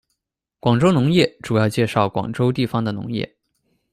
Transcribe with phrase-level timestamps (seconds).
[0.59, 3.37] 广州农业，主要介绍广州地方的农业。